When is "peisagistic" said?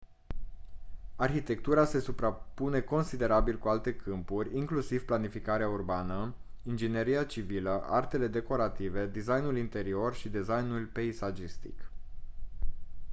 10.85-11.79